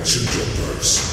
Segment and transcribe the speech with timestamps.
[0.00, 1.09] Action Jumpers.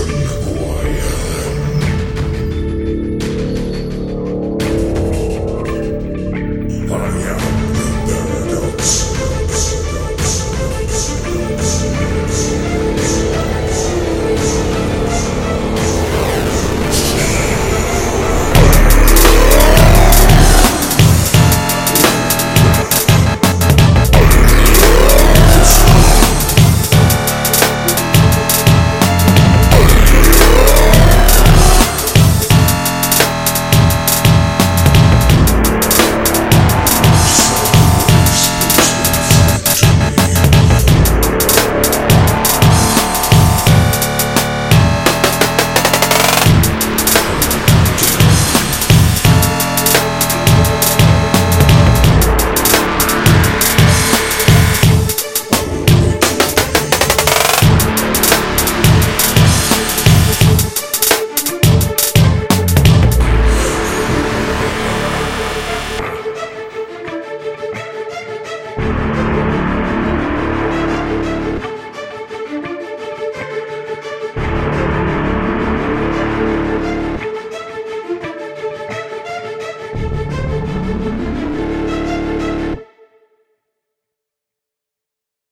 [0.00, 1.49] i am